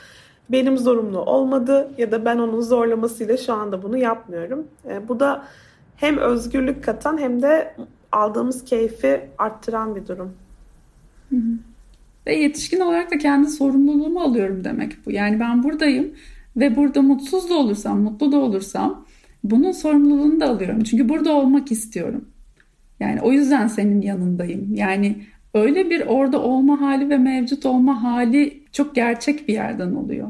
[0.50, 4.68] Benim zorunlu olmadı ya da ben onun zorlamasıyla şu anda bunu yapmıyorum.
[4.90, 5.44] E, bu da
[5.96, 7.76] hem özgürlük katan hem de
[8.12, 10.34] aldığımız keyfi arttıran bir durum.
[12.28, 15.12] Ve yetişkin olarak da kendi sorumluluğumu alıyorum demek bu.
[15.12, 16.14] Yani ben buradayım
[16.58, 19.06] ve burada mutsuz da olursam, mutlu da olursam
[19.44, 20.84] bunun sorumluluğunu da alıyorum.
[20.84, 22.26] Çünkü burada olmak istiyorum.
[23.00, 24.76] Yani o yüzden senin yanındayım.
[24.76, 25.16] Yani
[25.54, 30.28] öyle bir orada olma hali ve mevcut olma hali çok gerçek bir yerden oluyor.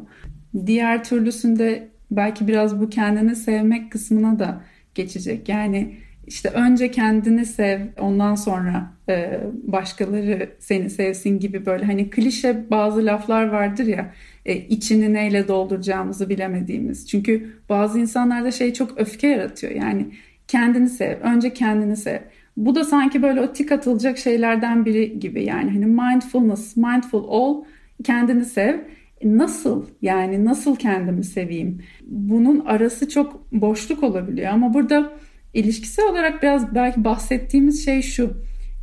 [0.66, 4.62] Diğer türlüsünde belki biraz bu kendini sevmek kısmına da
[4.96, 5.50] geçecek.
[5.50, 5.96] Yani
[6.28, 13.06] işte önce kendini sev, ondan sonra e, başkaları seni sevsin gibi böyle hani klişe bazı
[13.06, 14.14] laflar vardır ya
[14.46, 17.08] e, içini neyle dolduracağımızı bilemediğimiz.
[17.08, 19.74] Çünkü bazı insanlarda şey çok öfke yaratıyor.
[19.74, 20.08] Yani
[20.48, 22.20] kendini sev, önce kendini sev.
[22.58, 27.64] Bu da sanki böyle o tik atılacak şeylerden biri gibi yani hani mindfulness, mindful ol,
[28.04, 28.80] kendini sev.
[29.24, 31.82] Nasıl yani nasıl kendimi seveyim?
[32.06, 35.12] Bunun arası çok boşluk olabiliyor ama burada
[35.54, 38.34] ilişkisel olarak biraz belki bahsettiğimiz şey şu.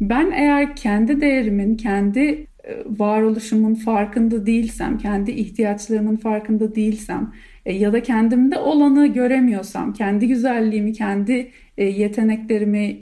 [0.00, 2.46] Ben eğer kendi değerimin, kendi e,
[2.86, 7.32] varoluşumun farkında değilsem, kendi ihtiyaçlarımın farkında değilsem
[7.66, 13.00] e, ya da kendimde olanı göremiyorsam, kendi güzelliğimi, kendi e, yeteneklerimi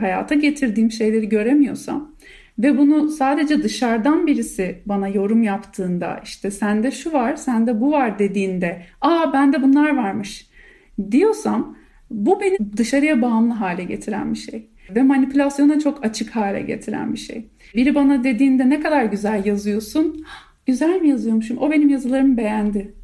[0.00, 2.12] hayata getirdiğim şeyleri göremiyorsam
[2.58, 8.18] ve bunu sadece dışarıdan birisi bana yorum yaptığında işte sende şu var, sende bu var
[8.18, 10.46] dediğinde aa bende bunlar varmış
[11.10, 11.76] diyorsam
[12.10, 17.18] bu beni dışarıya bağımlı hale getiren bir şey ve manipülasyona çok açık hale getiren bir
[17.18, 17.46] şey.
[17.74, 20.24] Biri bana dediğinde ne kadar güzel yazıyorsun.
[20.66, 21.58] Güzel mi yazıyormuşum?
[21.58, 22.94] O benim yazılarımı beğendi.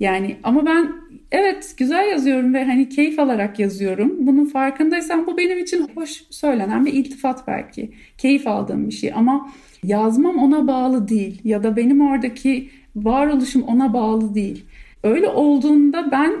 [0.00, 0.92] Yani ama ben
[1.32, 4.26] evet güzel yazıyorum ve hani keyif alarak yazıyorum.
[4.26, 7.90] Bunun farkındaysam bu benim için hoş söylenen bir iltifat belki.
[8.18, 9.50] Keyif aldığım bir şey ama
[9.84, 14.64] yazmam ona bağlı değil ya da benim oradaki varoluşum ona bağlı değil.
[15.02, 16.32] Öyle olduğunda ben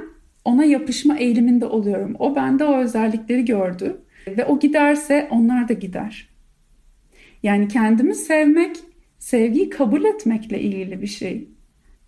[0.44, 2.16] ona yapışma eğiliminde oluyorum.
[2.18, 6.28] O bende o özellikleri gördü ve o giderse onlar da gider.
[7.42, 8.76] Yani kendimi sevmek,
[9.18, 11.48] sevgiyi kabul etmekle ilgili bir şey.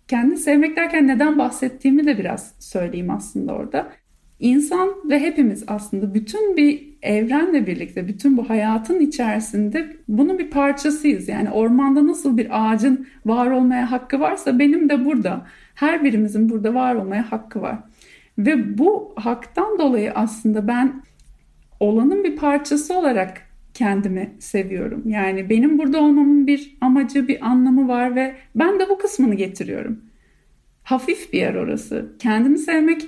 [0.07, 3.91] Kendi sevmek derken neden bahsettiğimi de biraz söyleyeyim aslında orada.
[4.39, 11.29] İnsan ve hepimiz aslında bütün bir evrenle birlikte, bütün bu hayatın içerisinde bunun bir parçasıyız.
[11.29, 15.45] Yani ormanda nasıl bir ağacın var olmaya hakkı varsa benim de burada,
[15.75, 17.79] her birimizin burada var olmaya hakkı var.
[18.37, 21.03] Ve bu haktan dolayı aslında ben
[21.81, 23.41] olanın bir parçası olarak
[23.73, 25.03] kendimi seviyorum.
[25.05, 29.99] Yani benim burada olmamın bir amacı, bir anlamı var ve ben de bu kısmını getiriyorum.
[30.83, 32.11] Hafif bir yer orası.
[32.19, 33.01] Kendimi sevmek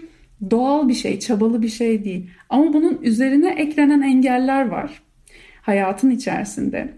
[0.52, 2.30] doğal bir şey, çabalı bir şey değil.
[2.50, 5.04] Ama bunun üzerine eklenen engeller var
[5.64, 6.94] hayatın içerisinde.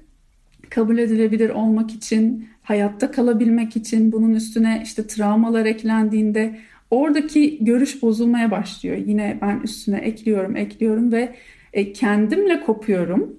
[0.70, 6.60] Kabul edilebilir olmak için, hayatta kalabilmek için bunun üstüne işte travmalar eklendiğinde
[6.92, 8.98] oradaki görüş bozulmaya başlıyor.
[8.98, 11.36] Yine ben üstüne ekliyorum, ekliyorum ve
[11.76, 13.36] e, kendimle kopuyorum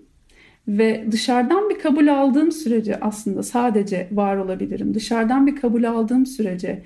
[0.69, 4.95] ve dışarıdan bir kabul aldığım sürece aslında sadece var olabilirim.
[4.95, 6.83] Dışarıdan bir kabul aldığım sürece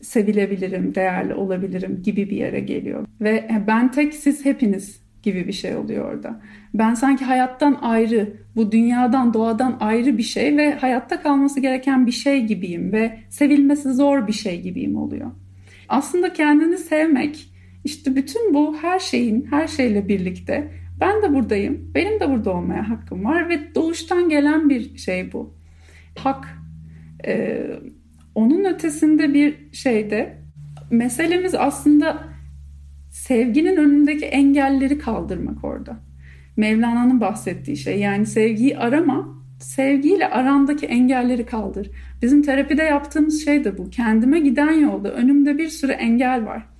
[0.00, 3.06] sevilebilirim, değerli olabilirim gibi bir yere geliyor.
[3.20, 6.40] Ve ben tek siz hepiniz gibi bir şey oluyor orada.
[6.74, 12.12] Ben sanki hayattan ayrı, bu dünyadan, doğadan ayrı bir şey ve hayatta kalması gereken bir
[12.12, 15.30] şey gibiyim ve sevilmesi zor bir şey gibiyim oluyor.
[15.88, 17.50] Aslında kendini sevmek,
[17.84, 21.90] işte bütün bu her şeyin, her şeyle birlikte ben de buradayım.
[21.94, 25.54] Benim de burada olmaya hakkım var ve doğuştan gelen bir şey bu.
[26.18, 26.58] Hak.
[27.26, 27.66] Ee,
[28.34, 30.38] onun ötesinde bir şeyde
[30.90, 32.24] meselemiz aslında
[33.10, 35.96] sevginin önündeki engelleri kaldırmak orada.
[36.56, 41.90] Mevlana'nın bahsettiği şey yani sevgiyi arama, sevgiyle arandaki engelleri kaldır.
[42.22, 43.90] Bizim terapide yaptığımız şey de bu.
[43.90, 46.73] Kendime giden yolda önümde bir sürü engel var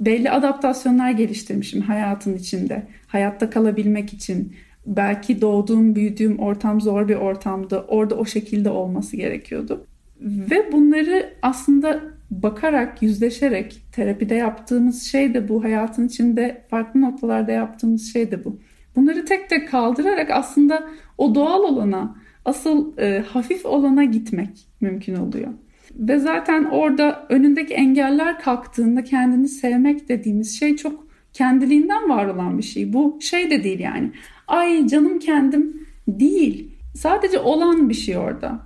[0.00, 2.86] belli adaptasyonlar geliştirmişim hayatın içinde.
[3.06, 4.54] Hayatta kalabilmek için.
[4.86, 7.84] Belki doğduğum, büyüdüğüm ortam zor bir ortamdı.
[7.88, 9.86] Orada o şekilde olması gerekiyordu.
[10.20, 15.64] Ve bunları aslında bakarak, yüzleşerek terapide yaptığımız şey de bu.
[15.64, 18.58] Hayatın içinde farklı noktalarda yaptığımız şey de bu.
[18.96, 25.48] Bunları tek tek kaldırarak aslında o doğal olana, asıl e, hafif olana gitmek mümkün oluyor.
[25.94, 32.62] Ve zaten orada önündeki engeller kalktığında kendini sevmek dediğimiz şey çok kendiliğinden var olan bir
[32.62, 32.92] şey.
[32.92, 34.10] Bu şey de değil yani.
[34.48, 36.70] Ay canım kendim değil.
[36.94, 38.60] Sadece olan bir şey orada.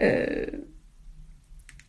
[0.00, 0.46] Ee,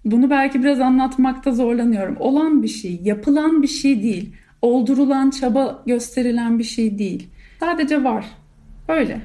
[0.06, 2.18] Bunu belki biraz anlatmakta zorlanıyorum.
[2.20, 4.34] Olan bir şey, yapılan bir şey değil.
[4.62, 7.28] Oldurulan, çaba gösterilen bir şey değil.
[7.60, 8.26] Sadece var.
[8.88, 9.22] Öyle.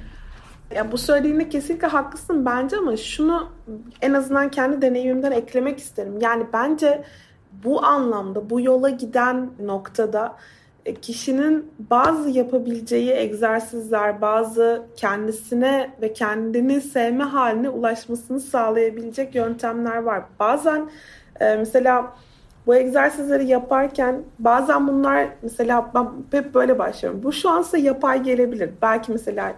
[0.74, 3.48] Ya bu söylediğinde kesinlikle haklısın bence ama şunu
[4.02, 6.18] en azından kendi deneyimimden eklemek isterim.
[6.20, 7.04] Yani bence
[7.64, 10.36] bu anlamda, bu yola giden noktada
[10.86, 20.22] e, kişinin bazı yapabileceği egzersizler, bazı kendisine ve kendini sevme haline ulaşmasını sağlayabilecek yöntemler var.
[20.40, 20.90] Bazen
[21.40, 22.12] e, mesela
[22.66, 27.20] bu egzersizleri yaparken bazen bunlar mesela ben hep böyle başlıyorum.
[27.22, 28.70] Bu şu an size yapay gelebilir.
[28.82, 29.52] Belki mesela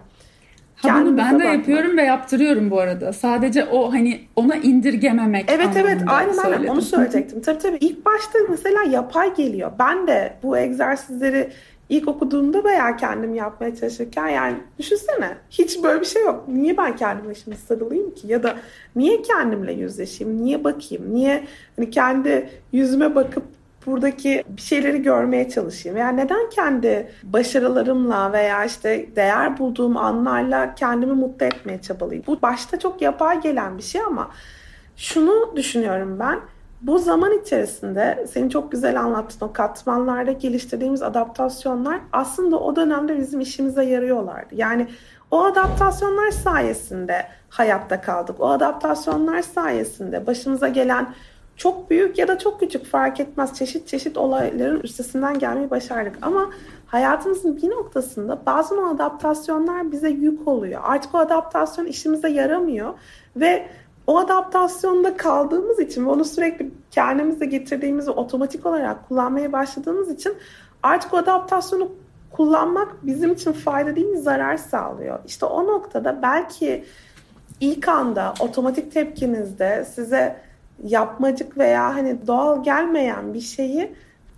[0.89, 1.53] Ha bunu ben de bakmak.
[1.57, 3.13] yapıyorum ve yaptırıyorum bu arada.
[3.13, 7.41] Sadece o hani ona indirgememek Evet evet aynen aynen onu söyleyecektim.
[7.41, 9.71] tabii tabii ilk başta mesela yapay geliyor.
[9.79, 11.49] Ben de bu egzersizleri
[11.89, 16.43] ilk okuduğumda veya kendim yapmaya çalışırken yani düşünsene hiç böyle bir şey yok.
[16.47, 18.27] Niye ben kendime şimdi sarılayım ki?
[18.27, 18.55] Ya da
[18.95, 20.43] niye kendimle yüzleşeyim?
[20.43, 21.03] Niye bakayım?
[21.15, 21.43] Niye
[21.75, 23.43] hani kendi yüzüme bakıp
[23.85, 25.97] buradaki bir şeyleri görmeye çalışayım.
[25.97, 32.23] Yani neden kendi başarılarımla veya işte değer bulduğum anlarla kendimi mutlu etmeye çabalayayım?
[32.27, 34.31] Bu başta çok yapay gelen bir şey ama
[34.97, 36.39] şunu düşünüyorum ben.
[36.81, 43.41] Bu zaman içerisinde senin çok güzel anlattığın o katmanlarda geliştirdiğimiz adaptasyonlar aslında o dönemde bizim
[43.41, 44.55] işimize yarıyorlardı.
[44.55, 44.87] Yani
[45.31, 48.35] o adaptasyonlar sayesinde hayatta kaldık.
[48.39, 51.13] O adaptasyonlar sayesinde başımıza gelen
[51.57, 56.17] çok büyük ya da çok küçük fark etmez çeşit çeşit olayların üstesinden gelmeyi başardık.
[56.21, 56.49] Ama
[56.87, 60.81] hayatımızın bir noktasında bazen o adaptasyonlar bize yük oluyor.
[60.83, 62.93] Artık o adaptasyon işimize yaramıyor
[63.35, 63.67] ve
[64.07, 70.35] o adaptasyonda kaldığımız için ve onu sürekli kendimize getirdiğimizi otomatik olarak kullanmaya başladığımız için
[70.83, 71.91] artık o adaptasyonu
[72.31, 75.19] kullanmak bizim için fayda değil zarar sağlıyor.
[75.27, 76.85] İşte o noktada belki
[77.59, 80.35] ilk anda otomatik tepkinizde size
[80.83, 83.91] yapmacık veya hani doğal gelmeyen bir şeyi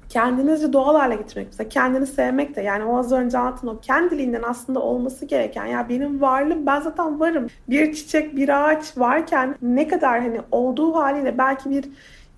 [0.10, 1.48] kendinizce doğal hale getirmek.
[1.48, 5.90] Mesela kendini sevmek de yani o az önce anlattığın o kendiliğinden aslında olması gereken ya
[5.90, 7.48] benim varlığım ben zaten varım.
[7.70, 11.86] Bir çiçek bir ağaç varken ne kadar hani olduğu haliyle belki bir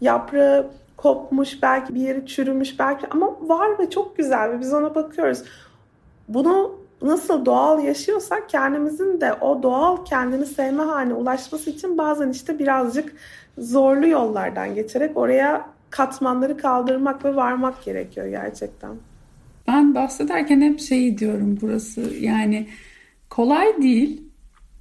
[0.01, 4.95] yaprağı kopmuş belki bir yeri çürümüş belki ama var ve çok güzel ve biz ona
[4.95, 5.43] bakıyoruz.
[6.27, 12.59] Bunu nasıl doğal yaşıyorsak kendimizin de o doğal kendini sevme haline ulaşması için bazen işte
[12.59, 13.13] birazcık
[13.57, 18.91] zorlu yollardan geçerek oraya katmanları kaldırmak ve varmak gerekiyor gerçekten.
[19.67, 22.67] Ben bahsederken hep şey diyorum burası yani
[23.29, 24.21] kolay değil,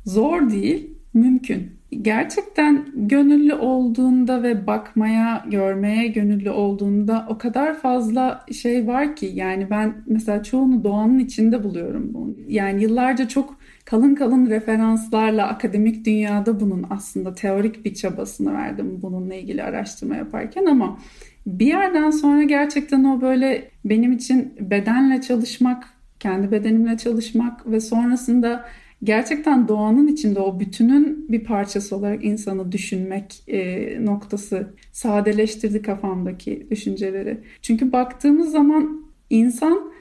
[0.04, 1.75] zor değil, mümkün.
[2.02, 9.70] Gerçekten gönüllü olduğunda ve bakmaya, görmeye gönüllü olduğunda o kadar fazla şey var ki yani
[9.70, 12.35] ben mesela çoğunu doğanın içinde buluyorum bunu.
[12.48, 19.35] Yani yıllarca çok kalın kalın referanslarla akademik dünyada bunun aslında teorik bir çabasını verdim bununla
[19.35, 20.98] ilgili araştırma yaparken ama
[21.46, 25.85] bir yerden sonra gerçekten o böyle benim için bedenle çalışmak,
[26.20, 28.64] kendi bedenimle çalışmak ve sonrasında
[29.04, 37.40] gerçekten doğanın içinde o bütünün bir parçası olarak insanı düşünmek e, noktası sadeleştirdi kafamdaki düşünceleri.
[37.62, 39.92] Çünkü baktığımız zaman insan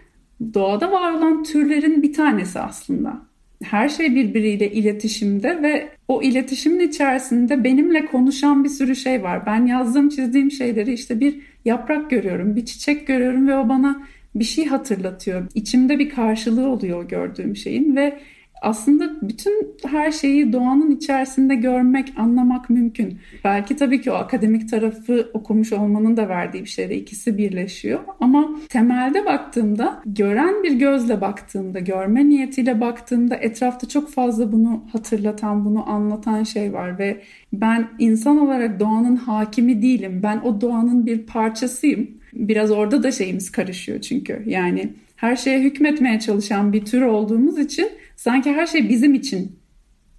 [0.53, 3.21] doğada var olan türlerin bir tanesi aslında
[3.63, 9.45] her şey birbiriyle iletişimde ve o iletişimin içerisinde benimle konuşan bir sürü şey var.
[9.45, 14.43] Ben yazdığım, çizdiğim şeyleri işte bir yaprak görüyorum, bir çiçek görüyorum ve o bana bir
[14.43, 15.47] şey hatırlatıyor.
[15.55, 18.19] İçimde bir karşılığı oluyor gördüğüm şeyin ve
[18.65, 23.19] aslında bütün her şeyi doğanın içerisinde görmek, anlamak mümkün.
[23.43, 27.99] Belki tabii ki o akademik tarafı okumuş olmanın da verdiği bir şeyde ikisi birleşiyor.
[28.19, 35.65] Ama temelde baktığımda, gören bir gözle baktığımda, görme niyetiyle baktığımda etrafta çok fazla bunu hatırlatan,
[35.65, 37.21] bunu anlatan şey var ve
[37.53, 40.19] ben insan olarak doğanın hakimi değilim.
[40.23, 42.07] Ben o doğanın bir parçasıyım.
[42.33, 44.43] Biraz orada da şeyimiz karışıyor çünkü.
[44.45, 47.89] Yani her şeye hükmetmeye çalışan bir tür olduğumuz için
[48.25, 49.59] sanki her şey bizim için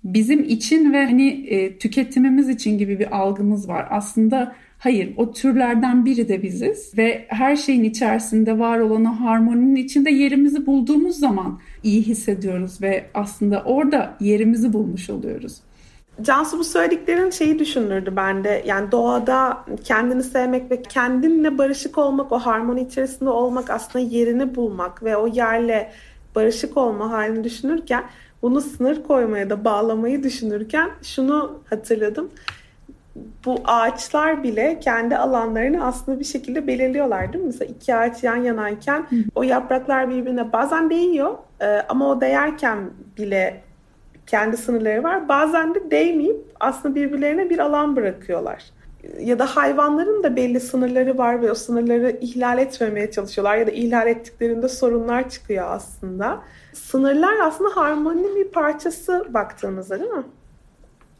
[0.04, 3.88] bizim için ve hani e, tüketimimiz için gibi bir algımız var.
[3.90, 9.76] Aslında hayır o türlerden biri de biziz ve her şeyin içerisinde var olan o harmoninin
[9.76, 15.60] içinde yerimizi bulduğumuz zaman iyi hissediyoruz ve aslında orada yerimizi bulmuş oluyoruz.
[16.22, 18.62] Cansu bu söylediklerin şeyi düşündürdü bende.
[18.66, 25.02] Yani doğada kendini sevmek ve kendinle barışık olmak, o harmoni içerisinde olmak aslında yerini bulmak
[25.02, 25.92] ve o yerle
[26.36, 28.04] barışık olma halini düşünürken
[28.42, 32.30] bunu sınır koymaya da bağlamayı düşünürken şunu hatırladım.
[33.44, 37.46] Bu ağaçlar bile kendi alanlarını aslında bir şekilde belirliyorlar değil mi?
[37.46, 42.78] Mesela iki ağaç yan yanayken o yapraklar birbirine bazen değiyor e, ama o değerken
[43.18, 43.60] bile
[44.26, 45.28] kendi sınırları var.
[45.28, 48.64] Bazen de değmeyip aslında birbirlerine bir alan bırakıyorlar.
[49.20, 53.70] Ya da hayvanların da belli sınırları var ve o sınırları ihlal etmemeye çalışıyorlar ya da
[53.70, 56.42] ihlal ettiklerinde sorunlar çıkıyor aslında.
[56.72, 60.24] Sınırlar aslında harmoninin bir parçası baktığımızda değil mi?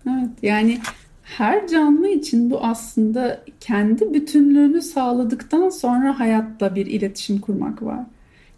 [0.07, 0.79] Evet yani
[1.23, 8.01] her canlı için bu aslında kendi bütünlüğünü sağladıktan sonra hayatla bir iletişim kurmak var.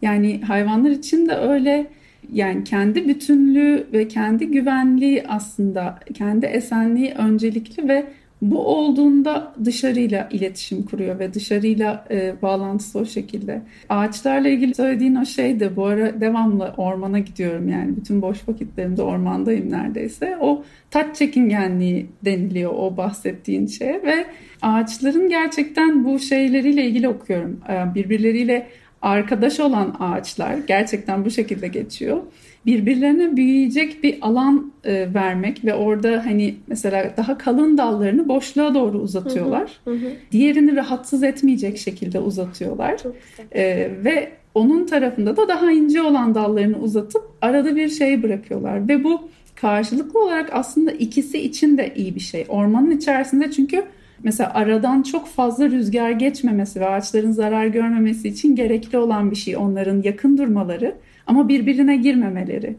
[0.02, 1.90] Yani hayvanlar için de öyle
[2.32, 8.06] yani kendi bütünlüğü ve kendi güvenliği aslında kendi esenliği öncelikli ve
[8.42, 13.62] bu olduğunda dışarıyla iletişim kuruyor ve dışarıyla e, bağlantısı o şekilde.
[13.88, 19.02] Ağaçlarla ilgili söylediğin o şey de bu ara devamlı ormana gidiyorum yani bütün boş vakitlerimde
[19.02, 20.36] ormandayım neredeyse.
[20.40, 24.24] O taç çekingenliği deniliyor o bahsettiğin şeye ve
[24.62, 27.60] ağaçların gerçekten bu şeyleriyle ilgili okuyorum.
[27.68, 28.66] E, birbirleriyle
[29.02, 32.20] arkadaş olan ağaçlar gerçekten bu şekilde geçiyor.
[32.66, 38.98] Birbirlerine büyüyecek bir alan e, vermek ve orada hani mesela daha kalın dallarını boşluğa doğru
[38.98, 39.80] uzatıyorlar.
[39.84, 40.10] Hı hı, hı.
[40.32, 43.00] Diğerini rahatsız etmeyecek şekilde uzatıyorlar.
[43.52, 49.04] E, ve onun tarafında da daha ince olan dallarını uzatıp arada bir şey bırakıyorlar ve
[49.04, 52.46] bu karşılıklı olarak aslında ikisi için de iyi bir şey.
[52.48, 53.84] Ormanın içerisinde çünkü
[54.24, 59.56] Mesela aradan çok fazla rüzgar geçmemesi ve ağaçların zarar görmemesi için gerekli olan bir şey
[59.56, 60.94] onların yakın durmaları
[61.26, 62.76] ama birbirine girmemeleri.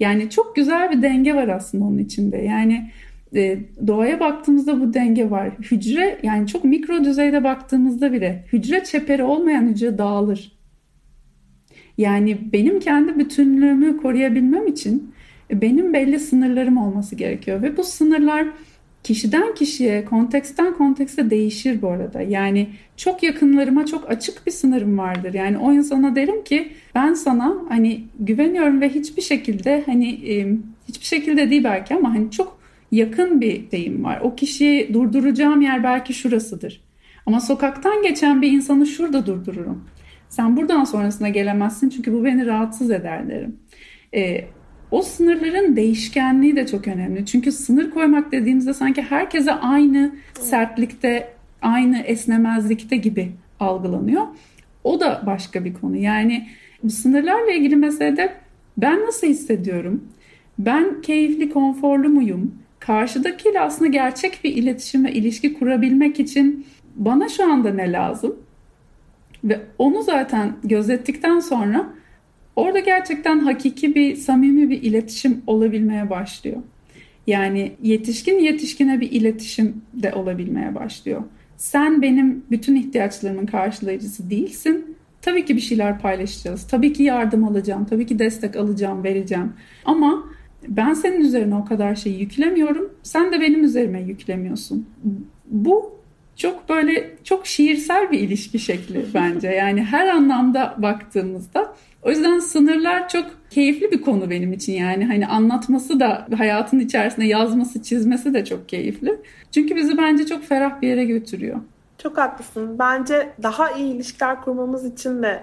[0.00, 2.36] Yani çok güzel bir denge var aslında onun içinde.
[2.36, 2.90] Yani
[3.34, 5.50] e, doğaya baktığımızda bu denge var.
[5.70, 10.52] Hücre yani çok mikro düzeyde baktığımızda bile hücre çeperi olmayan hücre dağılır.
[11.98, 15.14] Yani benim kendi bütünlüğümü koruyabilmem için
[15.52, 18.46] benim belli sınırlarım olması gerekiyor ve bu sınırlar
[19.06, 22.22] kişiden kişiye, konteksten kontekste değişir bu arada.
[22.22, 25.34] Yani çok yakınlarıma çok açık bir sınırım vardır.
[25.34, 30.08] Yani o insana derim ki ben sana hani güveniyorum ve hiçbir şekilde hani
[30.88, 32.58] hiçbir şekilde değil belki ama hani çok
[32.92, 34.20] yakın bir deyim var.
[34.22, 36.80] O kişiyi durduracağım yer belki şurasıdır.
[37.26, 39.84] Ama sokaktan geçen bir insanı şurada durdururum.
[40.28, 43.56] Sen buradan sonrasına gelemezsin çünkü bu beni rahatsız eder derim.
[44.14, 44.44] Ee,
[44.90, 47.26] o sınırların değişkenliği de çok önemli.
[47.26, 51.28] Çünkü sınır koymak dediğimizde sanki herkese aynı sertlikte,
[51.62, 54.26] aynı esnemezlikte gibi algılanıyor.
[54.84, 55.96] O da başka bir konu.
[55.96, 56.48] Yani
[56.82, 58.32] bu sınırlarla ilgili meselede
[58.76, 60.04] ben nasıl hissediyorum?
[60.58, 62.54] Ben keyifli, konforlu muyum?
[62.78, 66.66] Karşıdakiyle aslında gerçek bir iletişim ve ilişki kurabilmek için
[66.96, 68.36] bana şu anda ne lazım?
[69.44, 71.86] Ve onu zaten gözettikten sonra
[72.56, 76.62] Orada gerçekten hakiki bir, samimi bir iletişim olabilmeye başlıyor.
[77.26, 81.22] Yani yetişkin yetişkine bir iletişim de olabilmeye başlıyor.
[81.56, 84.96] Sen benim bütün ihtiyaçlarımın karşılayıcısı değilsin.
[85.22, 86.66] Tabii ki bir şeyler paylaşacağız.
[86.66, 87.86] Tabii ki yardım alacağım.
[87.90, 89.52] Tabii ki destek alacağım, vereceğim.
[89.84, 90.24] Ama
[90.68, 92.92] ben senin üzerine o kadar şey yüklemiyorum.
[93.02, 94.86] Sen de benim üzerime yüklemiyorsun.
[95.50, 95.95] Bu
[96.36, 99.48] çok böyle çok şiirsel bir ilişki şekli bence.
[99.48, 105.06] Yani her anlamda baktığımızda o yüzden sınırlar çok keyifli bir konu benim için yani.
[105.06, 109.20] Hani anlatması da hayatın içerisinde yazması, çizmesi de çok keyifli.
[109.52, 111.60] Çünkü bizi bence çok ferah bir yere götürüyor.
[111.98, 112.78] Çok haklısın.
[112.78, 115.42] Bence daha iyi ilişkiler kurmamız için de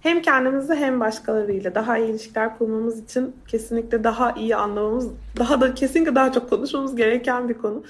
[0.00, 5.74] hem kendimizle hem başkalarıyla daha iyi ilişkiler kurmamız için kesinlikle daha iyi anlamamız, daha da
[5.74, 7.84] kesinlikle daha çok konuşmamız gereken bir konu.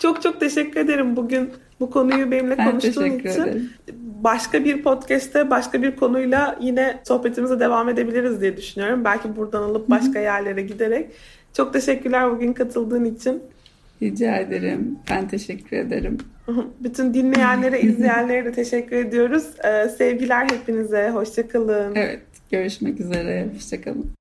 [0.00, 3.42] Çok çok teşekkür ederim bugün bu konuyu benimle ben konuştuğun için.
[3.42, 3.70] Ederim.
[4.24, 9.04] Başka bir podcast'te başka bir konuyla yine sohbetimize devam edebiliriz diye düşünüyorum.
[9.04, 10.22] Belki buradan alıp başka Hı-hı.
[10.22, 11.10] yerlere giderek.
[11.52, 13.42] Çok teşekkürler bugün katıldığın için.
[14.02, 14.98] Rica ederim.
[15.10, 16.18] Ben teşekkür ederim.
[16.80, 19.46] Bütün dinleyenlere, izleyenlere de teşekkür ediyoruz.
[19.64, 21.10] Ee, sevgiler hepinize.
[21.10, 21.94] Hoşçakalın.
[21.94, 22.20] Evet.
[22.50, 23.48] Görüşmek üzere.
[23.54, 24.19] Hoşçakalın.